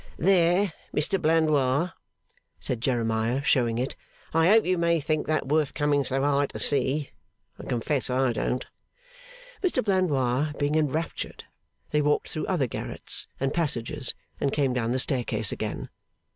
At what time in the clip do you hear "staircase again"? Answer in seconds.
14.97-15.87